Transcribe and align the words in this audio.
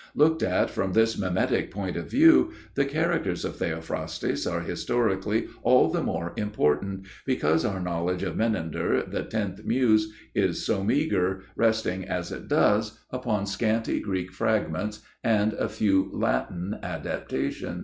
Looked 0.15 0.41
at 0.41 0.71
from 0.71 0.93
this 0.93 1.15
mimetic 1.15 1.69
point 1.69 1.95
of 1.95 2.09
view, 2.09 2.53
The 2.73 2.85
Characters 2.85 3.45
of 3.45 3.57
Theophrastus 3.57 4.47
are 4.47 4.61
historically 4.61 5.47
all 5.61 5.89
the 5.91 6.01
more 6.01 6.33
important, 6.37 7.05
because 7.23 7.63
our 7.63 7.79
knowledge 7.79 8.23
of 8.23 8.35
Menander, 8.35 9.03
the 9.03 9.21
"tenth 9.21 9.63
muse," 9.63 10.11
is 10.33 10.65
so 10.65 10.83
meagre, 10.83 11.43
resting, 11.55 12.03
as 12.05 12.31
it 12.31 12.47
does, 12.47 12.97
upon 13.11 13.45
scanty 13.45 13.99
Greek 13.99 14.31
fragments 14.31 15.03
and 15.23 15.53
a 15.53 15.69
few 15.69 16.09
Latin 16.11 16.79
adaptations. 16.81 17.79